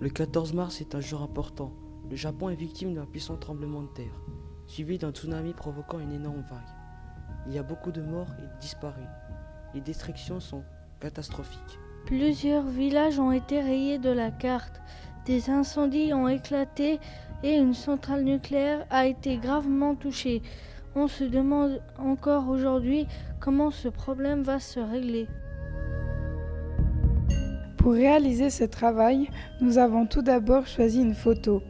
[0.00, 1.74] Le 14 mars est un jour important.
[2.08, 4.18] Le Japon est victime d'un puissant tremblement de terre,
[4.66, 6.58] suivi d'un tsunami provoquant une énorme vague.
[7.46, 9.04] Il y a beaucoup de morts et de disparus.
[9.74, 10.62] Les destructions sont
[11.00, 11.78] catastrophiques.
[12.06, 14.80] Plusieurs villages ont été rayés de la carte.
[15.26, 16.98] Des incendies ont éclaté
[17.42, 20.40] et une centrale nucléaire a été gravement touchée.
[20.94, 23.06] On se demande encore aujourd'hui
[23.38, 25.28] comment ce problème va se régler.
[27.80, 29.30] Pour réaliser ce travail,
[29.62, 31.62] nous avons tout d'abord choisi une photo.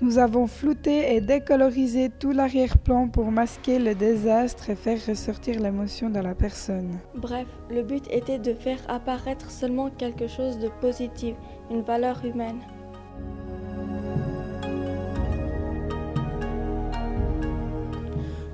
[0.00, 6.08] Nous avons flouté et décolorisé tout l'arrière-plan pour masquer le désastre et faire ressortir l'émotion
[6.08, 6.98] de la personne.
[7.14, 11.34] Bref, le but était de faire apparaître seulement quelque chose de positif,
[11.70, 12.60] une valeur humaine.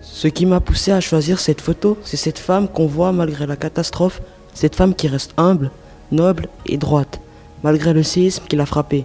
[0.00, 3.56] Ce qui m'a poussé à choisir cette photo, c'est cette femme qu'on voit malgré la
[3.56, 4.22] catastrophe,
[4.54, 5.72] cette femme qui reste humble,
[6.12, 7.20] noble et droite,
[7.62, 9.04] malgré le séisme qui l'a frappée.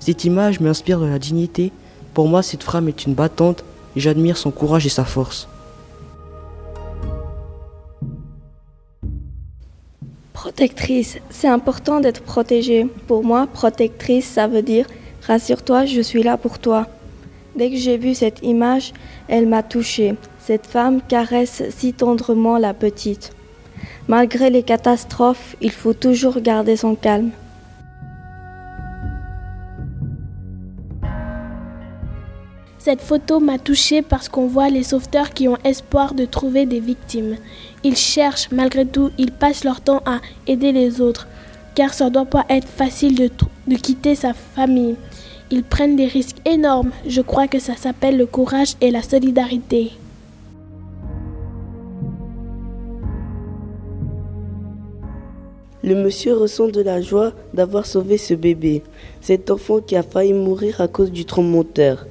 [0.00, 1.72] Cette image m'inspire de la dignité.
[2.12, 3.64] Pour moi, cette femme est une battante
[3.96, 5.48] et j'admire son courage et sa force.
[10.32, 12.86] Protectrice, c'est important d'être protégée.
[13.06, 14.86] Pour moi, protectrice, ça veut dire
[15.26, 16.86] rassure-toi, je suis là pour toi.
[17.56, 18.92] Dès que j'ai vu cette image,
[19.28, 20.16] elle m'a touchée.
[20.40, 23.32] Cette femme caresse si tendrement la petite.
[24.06, 27.30] Malgré les catastrophes, il faut toujours garder son calme.
[32.78, 36.80] Cette photo m'a touchée parce qu'on voit les sauveteurs qui ont espoir de trouver des
[36.80, 37.36] victimes.
[37.82, 41.26] Ils cherchent, malgré tout, ils passent leur temps à aider les autres,
[41.74, 43.30] car ça ne doit pas être facile de,
[43.68, 44.96] de quitter sa famille.
[45.50, 46.90] Ils prennent des risques énormes.
[47.06, 49.92] Je crois que ça s'appelle le courage et la solidarité.
[55.84, 58.82] Le monsieur ressent de la joie d'avoir sauvé ce bébé,
[59.20, 61.26] cet enfant qui a failli mourir à cause du
[61.74, 62.06] terre.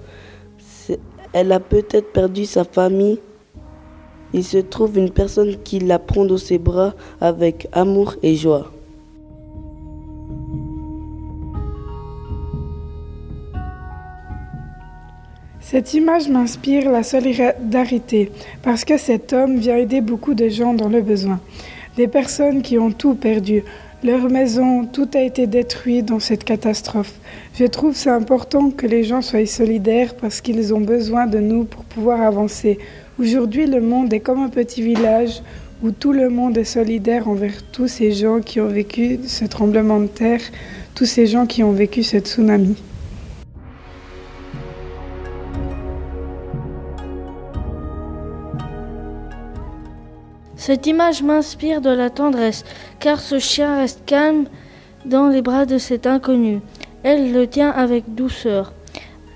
[1.34, 3.18] Elle a peut-être perdu sa famille.
[4.32, 8.72] Il se trouve une personne qui la prend dans ses bras avec amour et joie.
[15.62, 18.32] Cette image m'inspire la solidarité
[18.62, 21.40] parce que cet homme vient aider beaucoup de gens dans le besoin.
[21.96, 23.64] Des personnes qui ont tout perdu,
[24.04, 27.14] leur maison, tout a été détruit dans cette catastrophe.
[27.54, 31.66] Je trouve c'est important que les gens soient solidaires parce qu'ils ont besoin de nous
[31.66, 32.80] pour pouvoir avancer.
[33.20, 35.44] Aujourd'hui, le monde est comme un petit village
[35.84, 40.00] où tout le monde est solidaire envers tous ces gens qui ont vécu ce tremblement
[40.00, 40.42] de terre,
[40.96, 42.76] tous ces gens qui ont vécu ce tsunami.
[50.66, 52.64] Cette image m'inspire de la tendresse,
[53.02, 54.46] car ce chien reste calme
[55.04, 56.62] dans les bras de cet inconnu.
[57.04, 58.72] Elle le tient avec douceur.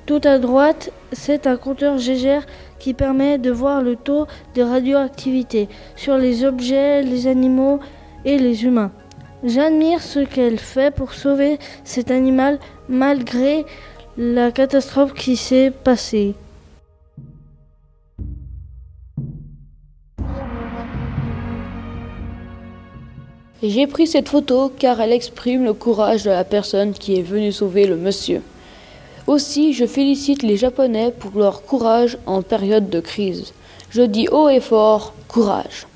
[0.06, 2.46] Tout à droite, c'est un compteur Gégère
[2.80, 5.68] qui permet de voir le taux de radioactivité
[5.98, 7.82] sur les objets, les animaux
[8.24, 8.94] et les humains.
[9.44, 12.58] J'admire ce qu'elle fait pour sauver cet animal
[12.88, 13.66] malgré
[14.18, 16.36] la catastrophe qui s'est passée.
[23.64, 27.52] J'ai pris cette photo car elle exprime le courage de la personne qui est venue
[27.52, 28.44] sauver le monsieur.
[29.26, 33.54] Aussi, je félicite les Japonais pour leur courage en période de crise.
[33.90, 35.88] Je dis haut et fort, courage.